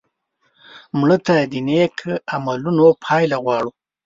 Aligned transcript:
مړه 0.99 1.17
ته 1.25 1.35
د 1.51 1.53
نیک 1.67 1.95
عملونو 2.35 2.85
پایله 3.03 3.37
غواړو 3.43 3.71